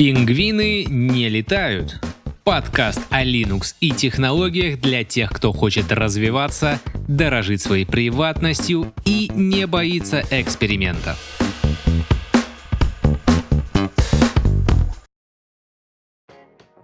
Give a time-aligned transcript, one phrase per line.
[0.00, 2.00] Пингвины не летают.
[2.42, 9.66] Подкаст о Linux и технологиях для тех, кто хочет развиваться, дорожить своей приватностью и не
[9.66, 11.18] боится экспериментов.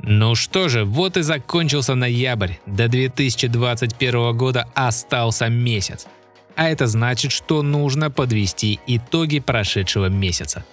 [0.02, 2.56] Ну что же, вот и закончился ноябрь.
[2.66, 6.06] До 2021 года остался месяц.
[6.54, 10.66] А это значит, что нужно подвести итоги прошедшего месяца.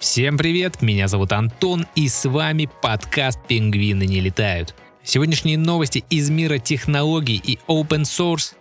[0.00, 4.74] Всем привет, меня зовут Антон и с вами подкаст «Пингвины не летают».
[5.04, 8.54] Сегодняшние новости из мира технологий и open source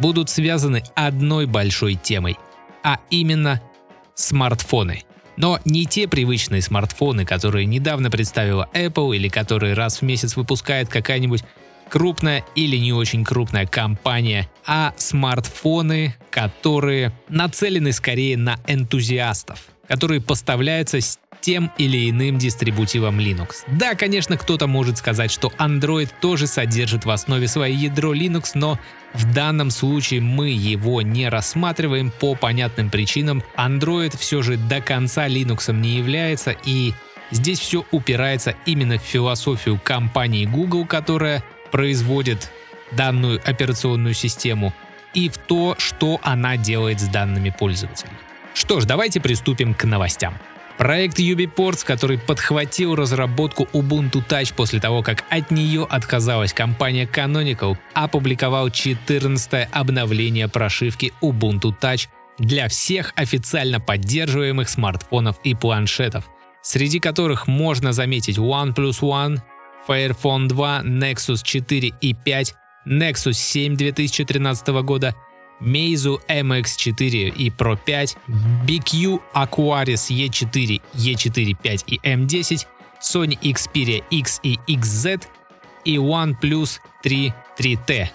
[0.00, 2.36] будут связаны одной большой темой,
[2.84, 3.60] а именно
[4.14, 5.02] смартфоны.
[5.36, 10.88] Но не те привычные смартфоны, которые недавно представила Apple или которые раз в месяц выпускает
[10.88, 11.42] какая-нибудь
[11.88, 21.00] крупная или не очень крупная компания, а смартфоны, которые нацелены скорее на энтузиастов– которые поставляются
[21.00, 23.64] с тем или иным дистрибутивом Linux.
[23.68, 28.80] Да, конечно, кто-то может сказать, что Android тоже содержит в основе свое ядро Linux, но
[29.12, 33.42] в данном случае мы его не рассматриваем по понятным причинам.
[33.56, 36.92] Android все же до конца Linux не является, и
[37.30, 42.50] здесь все упирается именно в философию компании Google, которая производит
[42.92, 44.72] данную операционную систему,
[45.14, 48.12] и в то, что она делает с данными пользователей.
[48.56, 50.38] Что ж, давайте приступим к новостям.
[50.78, 57.76] Проект UbiPorts, который подхватил разработку Ubuntu Touch после того, как от нее отказалась компания Canonical,
[57.92, 66.24] опубликовал 14 обновление прошивки Ubuntu Touch для всех официально поддерживаемых смартфонов и планшетов,
[66.62, 69.38] среди которых можно заметить OnePlus One,
[69.86, 72.54] Fairphone 2, Nexus 4 и 5,
[72.86, 75.14] Nexus 7 2013 года,
[75.60, 78.16] Meizu MX4 и Pro 5,
[78.66, 82.66] BQ Aquaris E4, E4 5 и M10,
[83.00, 85.26] Sony Xperia X и XZ
[85.84, 88.08] и OnePlus 3 3T.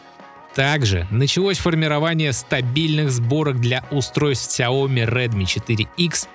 [0.53, 6.27] Также началось формирование стабильных сборок для устройств Xiaomi Redmi 4X,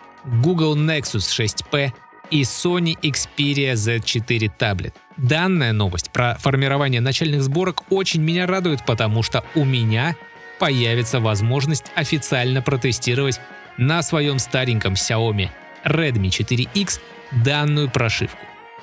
[0.43, 1.93] Google Nexus 6P
[2.31, 4.95] и Sony Xperia Z4 Tablet.
[5.17, 10.17] Данная новость про формирование начальных сборок очень меня радует, потому что у меня
[10.59, 13.41] появится возможность официально протестировать
[13.77, 15.51] на своем стареньком Xiaomi
[15.85, 17.01] Redmi 4X
[17.45, 18.39] данную прошивку.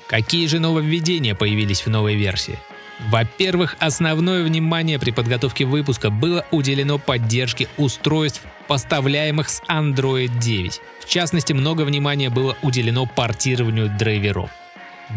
[0.06, 2.58] Какие же нововведения появились в новой версии?
[3.08, 10.80] Во-первых, основное внимание при подготовке выпуска было уделено поддержке устройств, поставляемых с Android 9.
[11.00, 14.50] В частности, много внимания было уделено портированию драйверов.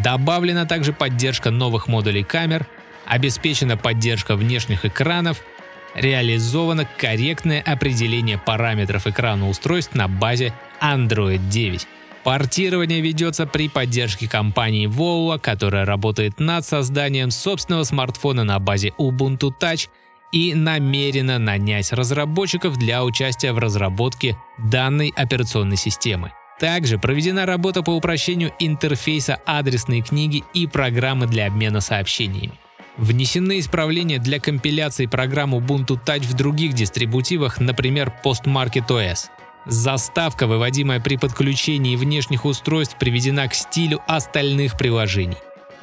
[0.02, 2.66] Добавлена также поддержка новых модулей камер,
[3.06, 5.40] обеспечена поддержка внешних экранов–
[5.94, 11.86] реализовано корректное определение параметров экрана устройств на базе Android 9.
[12.24, 19.52] Портирование ведется при поддержке компании Voua, которая работает над созданием собственного смартфона на базе Ubuntu
[19.60, 19.88] Touch
[20.30, 26.32] и намерена нанять разработчиков для участия в разработке данной операционной системы.
[26.58, 32.58] Также проведена работа по упрощению интерфейса адресной книги и программы для обмена сообщениями.
[32.98, 39.28] Внесены исправления для компиляции программ Ubuntu Touch в других дистрибутивах, например, PostMarket OS.
[39.66, 45.36] Заставка, выводимая при подключении внешних устройств, приведена к стилю остальных приложений.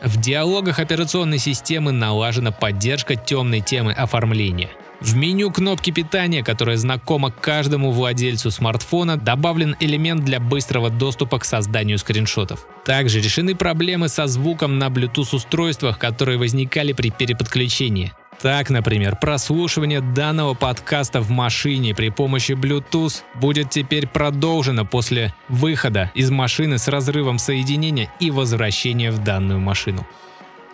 [0.04, 4.70] В диалогах операционной системы налажена поддержка темной темы оформления–
[5.02, 11.46] в меню кнопки питания, которая знакома каждому владельцу смартфона, добавлен элемент для быстрого доступа к
[11.46, 12.66] созданию скриншотов.
[12.86, 18.14] Также решены проблемы со звуком на Bluetooth-устройствах, которые возникали при переподключении.
[18.42, 26.12] Так, например, прослушивание данного подкаста в машине при помощи Bluetooth будет теперь продолжено после выхода
[26.16, 30.06] из машины с разрывом соединения и возвращения в данную машину.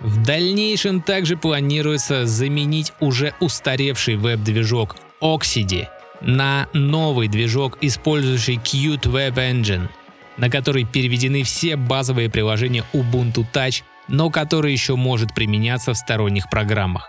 [0.02, 5.88] В дальнейшем также планируется заменить уже устаревший веб-движок Oxide
[6.22, 9.90] на новый движок, использующий Qt Web Engine,
[10.38, 16.50] на который переведены все базовые приложения Ubuntu Touch, но который еще может применяться в сторонних
[16.50, 17.08] программах.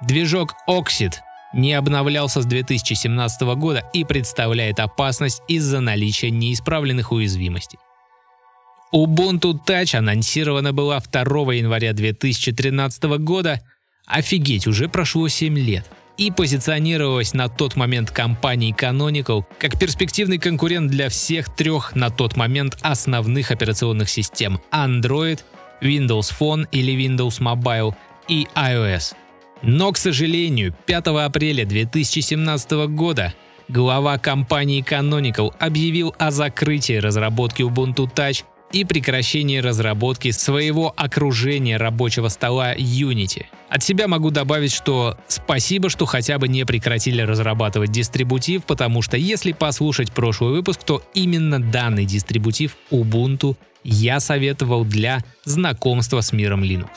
[0.00, 1.12] Движок Oxid
[1.52, 7.78] не обновлялся с 2017 года и представляет опасность из-за наличия неисправленных уязвимостей.
[8.92, 13.60] Ubuntu Touch анонсирована была 2 января 2013 года.
[14.04, 15.86] Офигеть, уже прошло 7 лет.
[16.18, 22.36] И позиционировалась на тот момент компанией Canonical как перспективный конкурент для всех трех на тот
[22.36, 25.40] момент основных операционных систем Android,
[25.80, 27.94] Windows Phone или Windows Mobile
[28.28, 29.14] и iOS.
[29.62, 33.32] Но, к сожалению, 5 апреля 2017 года
[33.68, 42.28] глава компании Canonical объявил о закрытии разработки Ubuntu Touch и прекращение разработки своего окружения рабочего
[42.28, 43.46] стола Unity.
[43.68, 49.16] От себя могу добавить, что спасибо, что хотя бы не прекратили разрабатывать дистрибутив, потому что
[49.16, 56.62] если послушать прошлый выпуск, то именно данный дистрибутив Ubuntu я советовал для знакомства с миром
[56.62, 56.90] Linux.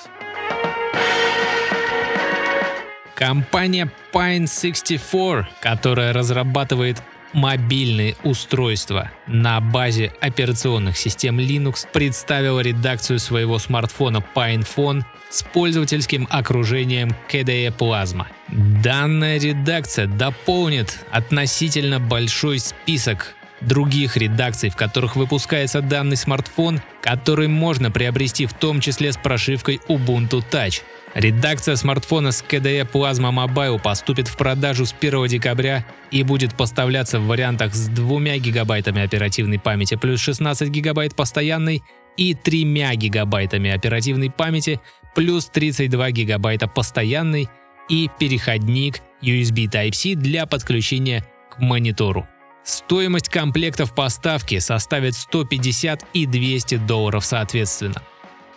[3.15, 7.01] Компания Pine64, которая разрабатывает
[7.33, 17.15] мобильные устройства на базе операционных систем Linux, представила редакцию своего смартфона PinePhone с пользовательским окружением
[17.29, 18.25] KDE Plasma.
[18.47, 27.91] Данная редакция дополнит относительно большой список других редакций, в которых выпускается данный смартфон, который можно
[27.91, 30.81] приобрести в том числе с прошивкой Ubuntu Touch.
[31.15, 37.21] Редакция смартфона с KDE Plasma Mobile поступит в продажу с 1 декабря и будет поставляться
[37.21, 41.83] в вариантах с 2 гигабайтами оперативной памяти плюс 16 гигабайт постоянной
[42.17, 42.63] и 3
[42.97, 44.81] гигабайтами оперативной памяти
[45.15, 47.47] плюс 32 гигабайта постоянной
[47.87, 52.27] и переходник USB Type-C для подключения к монитору.
[52.65, 58.01] Стоимость комплектов поставки составит 150 и 200 долларов соответственно.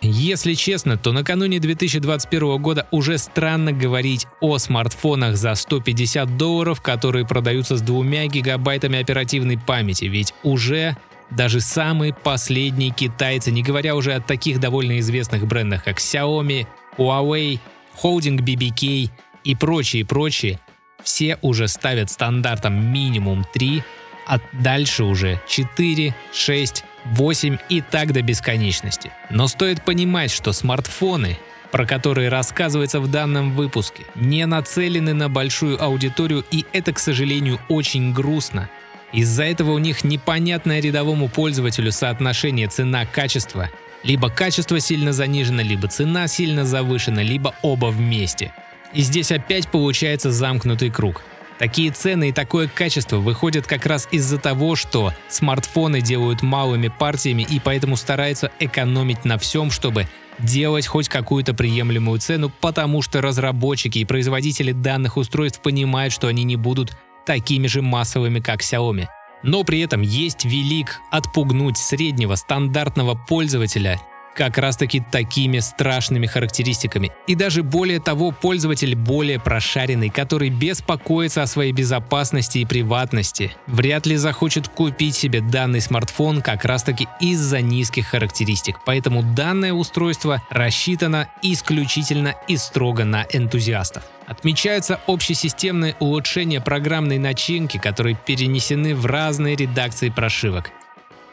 [0.01, 7.27] Если честно, то накануне 2021 года уже странно говорить о смартфонах за 150 долларов, которые
[7.27, 10.95] продаются с 2 гигабайтами оперативной памяти, ведь уже
[11.31, 16.65] даже самые последние китайцы, не говоря уже о таких довольно известных брендах, как Xiaomi,
[16.97, 17.59] Huawei,
[18.01, 19.09] Holding BBK
[19.43, 20.59] и прочие-прочие,
[21.03, 23.83] все уже ставят стандартом минимум 3,
[24.27, 29.11] а дальше уже 4, 6, 8 и так до бесконечности.
[29.29, 31.37] Но стоит понимать, что смартфоны,
[31.71, 37.59] про которые рассказывается в данном выпуске, не нацелены на большую аудиторию и это, к сожалению,
[37.69, 38.69] очень грустно.
[39.11, 43.69] Из-за этого у них непонятное рядовому пользователю соотношение цена-качество.
[44.03, 48.53] Либо качество сильно занижено, либо цена сильно завышена, либо оба вместе.
[48.93, 51.21] И здесь опять получается замкнутый круг.
[51.59, 57.45] Такие цены и такое качество выходят как раз из-за того, что смартфоны делают малыми партиями
[57.47, 60.07] и поэтому стараются экономить на всем, чтобы
[60.39, 66.45] делать хоть какую-то приемлемую цену, потому что разработчики и производители данных устройств понимают, что они
[66.45, 69.07] не будут такими же массовыми, как Xiaomi.
[69.43, 73.99] Но при этом есть велик отпугнуть среднего стандартного пользователя
[74.39, 77.11] как раз таки такими страшными характеристиками.
[77.27, 84.05] И даже более того, пользователь более прошаренный, который беспокоится о своей безопасности и приватности, вряд
[84.05, 88.77] ли захочет купить себе данный смартфон как раз таки из-за низких характеристик.
[88.85, 94.03] Поэтому данное устройство рассчитано исключительно и строго на энтузиастов.
[94.25, 100.71] Отмечаются общесистемные улучшения программной начинки, которые перенесены в разные редакции прошивок.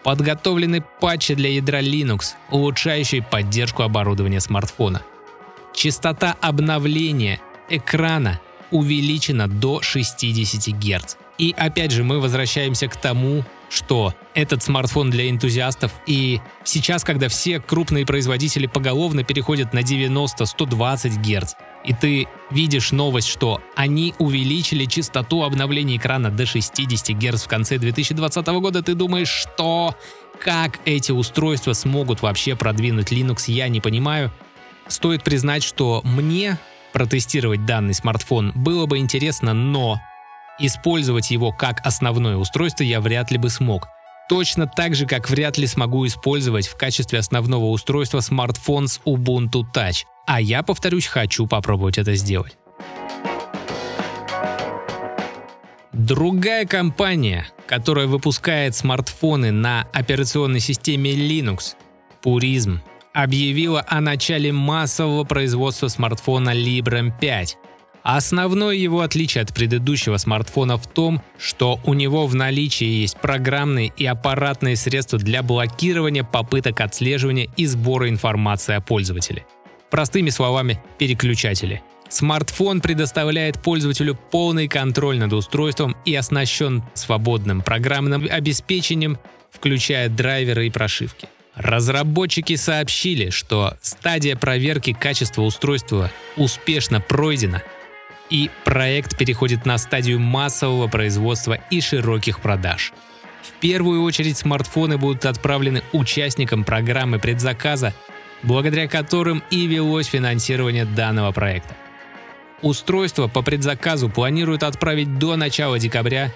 [0.07, 5.03] Подготовлены патчи для ядра Linux, улучшающие поддержку оборудования смартфона.
[5.75, 11.17] Частота обновления экрана увеличена до 60 Гц.
[11.39, 17.27] И опять же мы возвращаемся к тому, что этот смартфон для энтузиастов и сейчас, когда
[17.29, 21.55] все крупные производители поголовно переходят на 90-120 Гц,
[21.87, 27.79] и ты видишь новость, что они увеличили частоту обновления экрана до 60 Гц в конце
[27.79, 29.95] 2020 года, ты думаешь, что
[30.41, 34.31] как эти устройства смогут вообще продвинуть Linux, я не понимаю.
[34.89, 36.59] Стоит признать, что мне
[36.93, 40.01] протестировать данный смартфон было бы интересно, но
[40.59, 43.89] использовать его как основное устройство я вряд ли бы смог.
[44.29, 49.63] Точно так же, как вряд ли смогу использовать в качестве основного устройства смартфон с Ubuntu
[49.73, 50.05] Touch.
[50.27, 52.59] А я, повторюсь, хочу попробовать это сделать.
[55.93, 61.75] Другая компания, которая выпускает смартфоны на операционной системе Linux,
[62.23, 62.79] Purism,
[63.15, 67.57] объявила о начале массового производства смартфона Librem 5,
[68.09, 73.89] Основное его отличие от предыдущего смартфона в том, что у него в наличии есть программные
[73.97, 79.45] и аппаратные средства для блокирования попыток отслеживания и сбора информации о пользователе.
[79.91, 81.83] Простыми словами, переключатели.
[82.09, 89.19] Смартфон предоставляет пользователю полный контроль над устройством и оснащен свободным программным обеспечением,
[89.51, 91.29] включая драйверы и прошивки.
[91.55, 97.63] Разработчики сообщили, что стадия проверки качества устройства успешно пройдена–
[98.31, 102.93] и проект переходит на стадию массового производства и широких продаж.
[103.43, 107.95] В первую очередь смартфоны будут отправлены участникам программы предзаказа,
[108.43, 111.77] благодаря которым и велось финансирование данного проекта.
[112.63, 116.33] Устройство по предзаказу планируют отправить до начала декабря,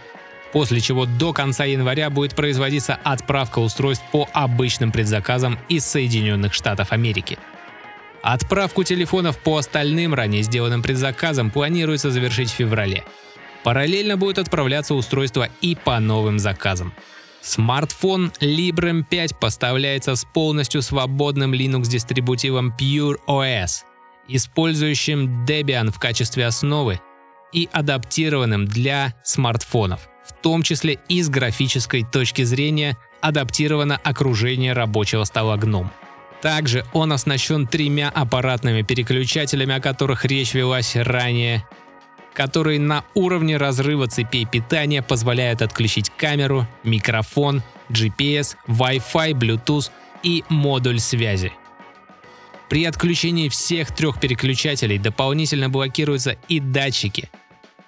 [0.52, 6.92] после чего до конца января будет производиться отправка устройств по обычным предзаказам из Соединенных Штатов
[6.92, 7.38] Америки.
[8.22, 13.04] Отправку телефонов по остальным ранее сделанным предзаказам планируется завершить в феврале.
[13.64, 16.92] Параллельно будет отправляться устройство и по новым заказам.
[17.42, 23.84] Смартфон Librem 5 поставляется с полностью свободным Linux-дистрибутивом Pure OS,
[24.28, 27.00] использующим Debian в качестве основы
[27.52, 30.08] и адаптированным для смартфонов.
[30.26, 35.90] В том числе и с графической точки зрения адаптировано окружение рабочего стола GNOME.
[36.40, 41.66] Также он оснащен тремя аппаратными переключателями, о которых речь велась ранее,
[42.34, 49.90] которые на уровне разрыва цепей питания позволяют отключить камеру, микрофон, GPS, Wi-Fi, Bluetooth
[50.22, 51.52] и модуль связи.
[52.68, 57.28] При отключении всех трех переключателей дополнительно блокируются и датчики,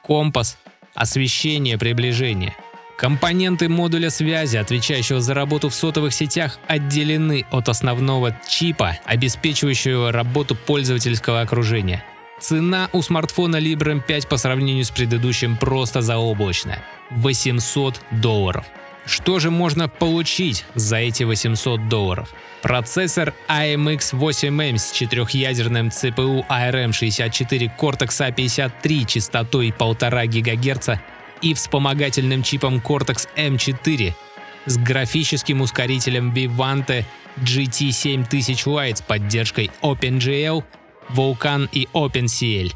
[0.02, 0.58] компас,
[0.94, 2.56] освещение приближения.
[2.96, 10.54] Компоненты модуля связи, отвечающего за работу в сотовых сетях, отделены от основного чипа, обеспечивающего работу
[10.54, 12.04] пользовательского окружения.
[12.42, 18.64] Цена у смартфона Librem 5 по сравнению с предыдущим просто заоблачная– 800 долларов.
[19.06, 22.34] Что же можно получить за эти 800 долларов?
[22.61, 31.00] Процессор AMX8M с четырехъядерным CPU ARM64 Cortex A53 частотой 1,5 ГГц
[31.42, 34.14] и вспомогательным чипом Cortex M4
[34.66, 37.04] с графическим ускорителем Vivante
[37.37, 40.64] GT7000 Lite с поддержкой OpenGL,
[41.14, 42.73] Vulkan и OpenCL.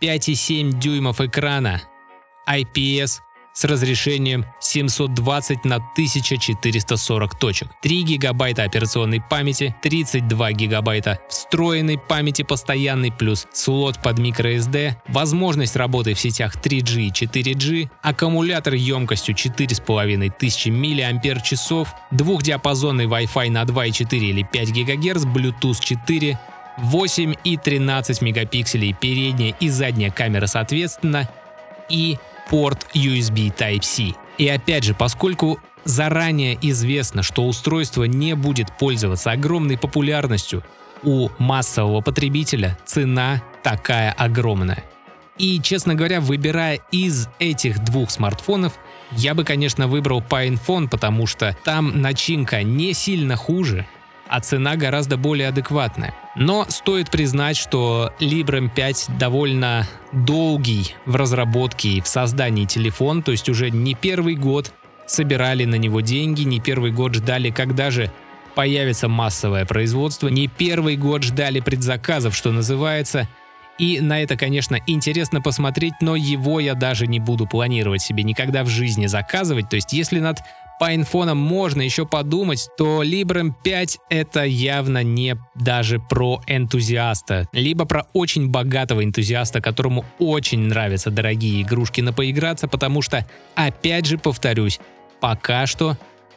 [0.00, 1.82] 5,7 дюймов экрана,
[2.48, 3.20] IPS
[3.52, 13.12] с разрешением 720 на 1440 точек, 3 гигабайта операционной памяти, 32 гигабайта встроенной памяти постоянной
[13.12, 21.88] плюс слот под microSD, возможность работы в сетях 3G и 4G, аккумулятор емкостью 4500 мАч,
[22.10, 26.38] двухдиапазонный Wi-Fi на 2,4 или 5 ГГц, Bluetooth 4,
[26.78, 31.28] 8 и 13 мегапикселей передняя и задняя камера соответственно,
[31.88, 32.16] и
[32.50, 34.14] порт USB Type-C.
[34.38, 40.62] И опять же, поскольку заранее известно, что устройство не будет пользоваться огромной популярностью
[41.02, 44.84] у массового потребителя, цена такая огромная.
[45.38, 48.74] И, честно говоря, выбирая из этих двух смартфонов,
[49.12, 53.86] я бы, конечно, выбрал PinePhone, потому что там начинка не сильно хуже,
[54.32, 56.14] а цена гораздо более адекватная.
[56.36, 63.32] Но стоит признать, что Librem 5 довольно долгий в разработке и в создании телефон, то
[63.32, 64.72] есть уже не первый год
[65.06, 68.10] собирали на него деньги, не первый год ждали, когда же
[68.54, 73.28] появится массовое производство, не первый год ждали предзаказов, что называется,
[73.78, 78.64] и на это, конечно, интересно посмотреть, но его я даже не буду планировать себе никогда
[78.64, 79.68] в жизни заказывать.
[79.68, 80.38] То есть, если над
[80.82, 87.84] по инфонам можно еще подумать, то Librem 5 это явно не даже про энтузиаста, либо
[87.84, 93.24] про очень богатого энтузиаста, которому очень нравятся дорогие игрушки на поиграться, потому что,
[93.54, 94.80] опять же повторюсь,
[95.20, 95.96] пока что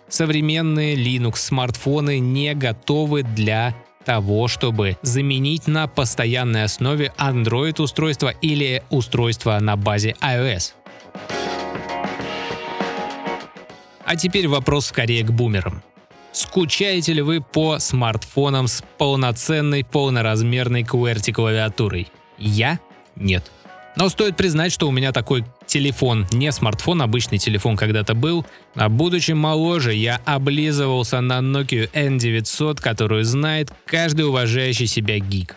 [0.09, 3.75] современные Linux смартфоны не готовы для
[4.05, 10.73] того, чтобы заменить на постоянной основе Android устройство или устройство на базе iOS.
[14.05, 15.81] А теперь вопрос скорее к бумерам.
[16.31, 22.07] Скучаете ли вы по смартфонам с полноценной полноразмерной QWERTY-клавиатурой?
[22.37, 22.79] Я?
[23.15, 23.49] Нет.
[23.95, 28.45] Но стоит признать, что у меня такой телефон, не смартфон, обычный телефон когда-то был,
[28.75, 35.55] а будучи моложе, я облизывался на Nokia N900, которую знает каждый уважающий себя гик.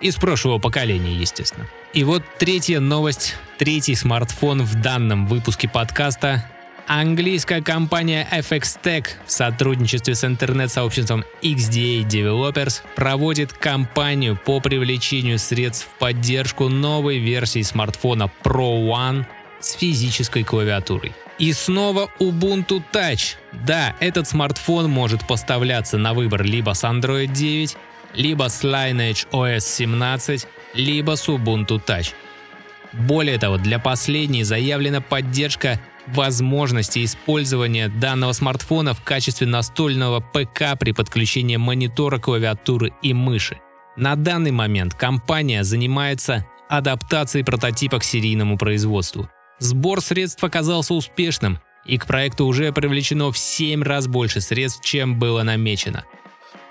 [0.00, 1.68] Из прошлого поколения, естественно.
[1.94, 6.44] И вот третья новость, третий смартфон в данном выпуске подкаста
[6.88, 15.88] Английская компания FX Tech в сотрудничестве с интернет-сообществом XDA Developers проводит кампанию по привлечению средств
[15.88, 19.24] в поддержку новой версии смартфона Pro One
[19.58, 21.12] с физической клавиатурой.
[21.40, 23.34] И снова Ubuntu Touch.
[23.52, 27.76] Да, этот смартфон может поставляться на выбор либо с Android 9,
[28.14, 32.12] либо с Lineage OS 17, либо с Ubuntu Touch.
[32.92, 40.92] Более того, для последней заявлена поддержка возможности использования данного смартфона в качестве настольного ПК при
[40.92, 43.60] подключении монитора, клавиатуры и мыши.
[43.96, 49.28] На данный момент компания занимается адаптацией прототипа к серийному производству.
[49.58, 55.18] Сбор средств оказался успешным, и к проекту уже привлечено в 7 раз больше средств, чем
[55.18, 56.04] было намечено.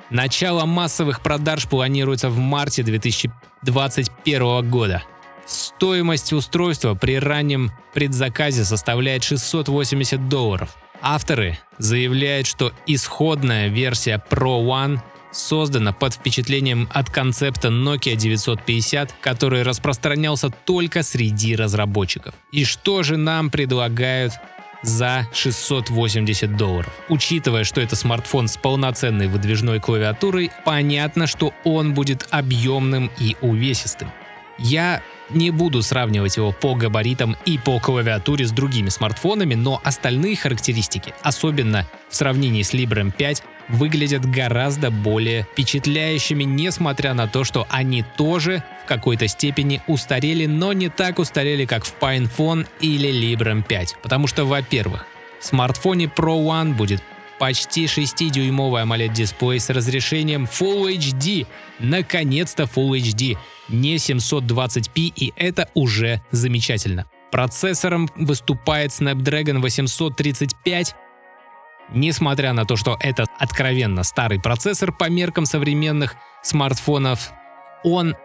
[0.10, 5.04] Начало массовых продаж планируется в марте 2021 года.
[5.46, 10.76] Стоимость устройства при раннем предзаказе составляет 680 долларов.
[11.02, 15.00] Авторы заявляют, что исходная версия Pro One
[15.32, 22.34] создана под впечатлением от концепта Nokia 950, который распространялся только среди разработчиков.
[22.52, 24.34] И что же нам предлагают
[24.82, 26.94] за 680 долларов.
[27.10, 34.12] Учитывая, что это смартфон с полноценной выдвижной клавиатурой, понятно, что он будет объемным и увесистым.
[34.58, 40.36] Я не буду сравнивать его по габаритам и по клавиатуре с другими смартфонами, но остальные
[40.36, 47.66] характеристики, особенно в сравнении с Librem 5, выглядят гораздо более впечатляющими, несмотря на то, что
[47.70, 53.64] они тоже в какой-то степени устарели, но не так устарели, как в PinePhone или Librem
[53.64, 53.98] 5.
[54.04, 55.08] Потому что, во-первых,
[55.40, 57.02] в смартфоне Pro One будет
[57.40, 61.48] почти 6-дюймовый AMOLED-дисплей с разрешением Full HD.
[61.80, 63.38] Наконец-то Full HD,
[63.70, 67.06] не 720p, и это уже замечательно.
[67.32, 70.96] Процессором выступает Snapdragon 835,
[71.90, 77.32] Несмотря на то, что это откровенно старый процессор по меркам современных смартфонов,
[77.84, 78.16] он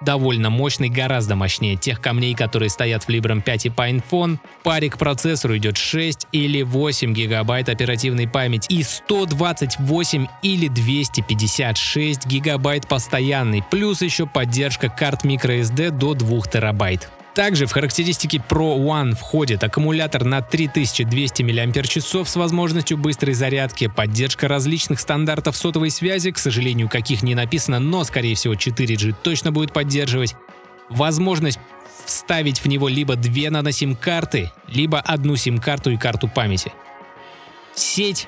[0.00, 4.38] довольно мощный, гораздо мощнее тех камней, которые стоят в Librem 5 и PinePhone.
[4.60, 12.26] В паре к процессору идет 6 или 8 гигабайт оперативной памяти и 128 или 256
[12.26, 17.10] гигабайт постоянный, плюс еще поддержка карт microSD до 2 терабайт.
[17.38, 24.48] Также в характеристики Pro One входит аккумулятор на 3200 мАч с возможностью быстрой зарядки, поддержка
[24.48, 29.72] различных стандартов сотовой связи, к сожалению, каких не написано, но скорее всего 4G точно будет
[29.72, 30.34] поддерживать,
[30.88, 31.60] возможность
[32.04, 36.72] вставить в него либо две нано-сим-карты, либо одну сим-карту и карту памяти.
[37.72, 38.26] Сеть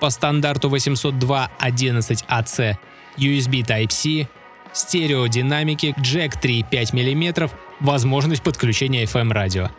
[0.00, 2.76] по стандарту 802.11ac,
[3.18, 4.26] USB Type-C,
[4.72, 7.48] стереодинамики, джек 3,5 мм,
[7.80, 9.70] возможность подключения FM-радио.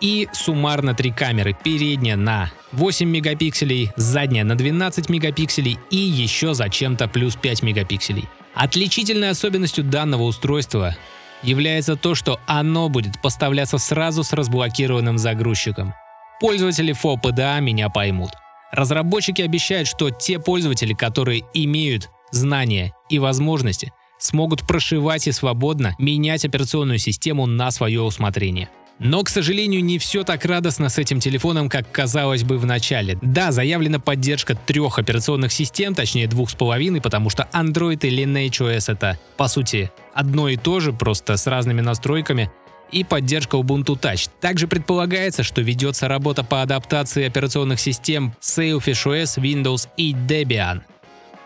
[0.00, 1.56] И суммарно три камеры.
[1.62, 8.28] Передняя на 8 мегапикселей, задняя на 12 мегапикселей и еще зачем-то плюс 5 мегапикселей.
[8.54, 10.96] Отличительной особенностью данного устройства
[11.42, 15.94] является то, что оно будет поставляться сразу с разблокированным загрузчиком.
[16.40, 18.30] Пользователи FOPDA меня поймут.
[18.72, 23.92] Разработчики обещают, что те пользователи, которые имеют знания и возможности–
[24.24, 28.70] смогут прошивать и свободно менять операционную систему на свое усмотрение.
[29.00, 33.18] Но, к сожалению, не все так радостно с этим телефоном, как казалось бы в начале.
[33.22, 38.60] Да, заявлена поддержка трех операционных систем, точнее двух с половиной, потому что Android и Lineage
[38.60, 42.50] OS это, по сути, одно и то же, просто с разными настройками,
[42.92, 44.30] и поддержка Ubuntu Touch.
[44.40, 50.82] Также предполагается, что ведется работа по адаптации операционных систем Sailfish OS, Windows и Debian.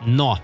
[0.04, 0.38] Но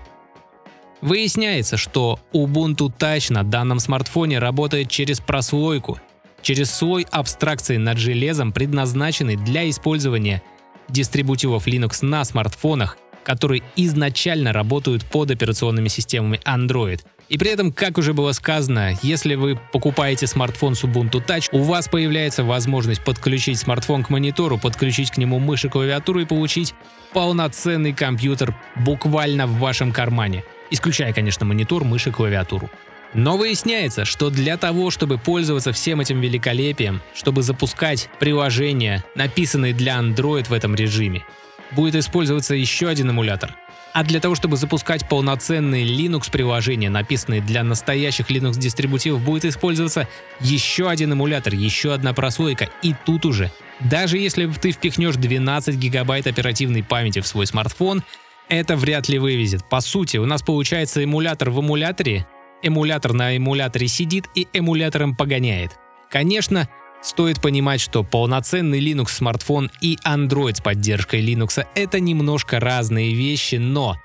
[1.01, 5.99] Выясняется, что Ubuntu Touch на данном смартфоне работает через прослойку,
[6.41, 10.41] через слой абстракции над железом, предназначенный для использования
[10.87, 17.01] дистрибутивов Linux на смартфонах, которые изначально работают под операционными системами Android.
[17.27, 21.63] И при этом, как уже было сказано, если вы покупаете смартфон с Ubuntu Touch, у
[21.63, 26.75] вас появляется возможность подключить смартфон к монитору, подключить к нему мышь и клавиатуру и получить
[27.13, 32.69] полноценный компьютер буквально в вашем кармане– исключая, конечно, монитор, мышь и клавиатуру.
[33.13, 39.97] Но выясняется, что для того, чтобы пользоваться всем этим великолепием, чтобы запускать приложения, написанные для
[39.97, 41.23] Android в этом режиме,
[41.71, 43.55] будет использоваться еще один эмулятор.
[43.93, 50.09] А для того, чтобы запускать полноценные Linux-приложения, написанные для настоящих Linux-дистрибутивов, будет использоваться
[50.41, 52.69] еще один эмулятор, еще одна прослойка.
[52.81, 58.03] И тут уже, даже если ты впихнешь 12 гигабайт оперативной памяти в свой смартфон,
[58.49, 59.67] это вряд ли вывезет.
[59.69, 62.27] По сути, у нас получается эмулятор в эмуляторе,
[62.61, 65.71] эмулятор на эмуляторе сидит и эмулятором погоняет.
[66.09, 66.69] Конечно,
[67.01, 73.55] стоит понимать, что полноценный Linux смартфон и Android с поддержкой Linux это немножко разные вещи,
[73.55, 73.97] но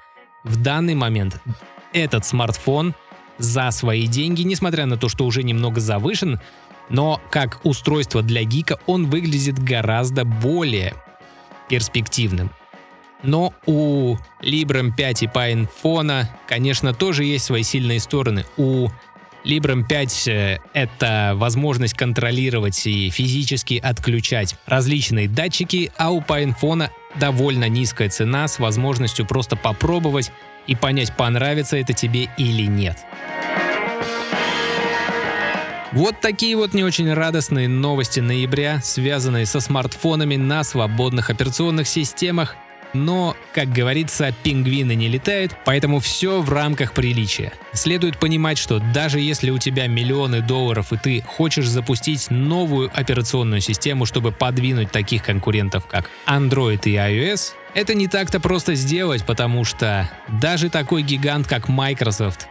[0.45, 1.41] в данный момент
[1.93, 2.95] этот смартфон
[3.39, 6.41] за свои деньги, несмотря на то, что уже немного завышен,
[6.89, 10.95] но как устройство для гика он выглядит гораздо более
[11.69, 12.51] перспективным.
[13.23, 18.45] Но у Librem 5 и PinePhone, конечно, тоже есть свои сильные стороны.
[18.57, 18.89] У
[19.45, 27.69] Librem 5 э,— это возможность контролировать и физически отключать различные датчики, а у PinePhone довольно
[27.69, 30.31] низкая цена с возможностью просто попробовать
[30.67, 32.99] и понять, понравится это тебе или нет.
[35.93, 42.55] Вот такие вот не очень радостные новости ноября, связанные со смартфонами на свободных операционных системах
[42.93, 47.53] Но, как говорится, пингвины не летают, поэтому все в рамках приличия.
[47.73, 53.61] Следует понимать, что даже если у тебя миллионы долларов и ты хочешь запустить новую операционную
[53.61, 59.65] систему, чтобы подвинуть таких конкурентов, как Android и iOS, это не так-то просто сделать, потому
[59.65, 62.49] что даже такой гигант, как Microsoft,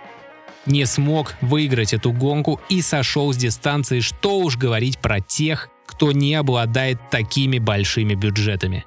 [0.66, 6.12] не смог выиграть эту гонку и сошел с дистанции, что уж говорить про тех, кто
[6.12, 8.86] не обладает такими большими бюджетами.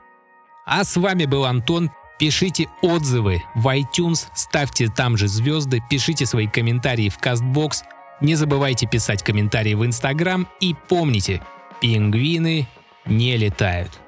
[0.64, 1.90] А с вами был Антон.
[2.18, 7.82] Пишите отзывы в iTunes, ставьте там же звезды, пишите свои комментарии в CastBox.
[8.20, 11.42] Не забывайте писать комментарии в Instagram и помните,
[11.80, 12.68] пингвины
[13.06, 14.01] не летают.